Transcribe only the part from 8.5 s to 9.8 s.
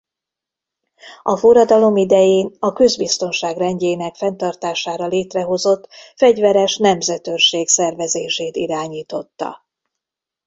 irányította.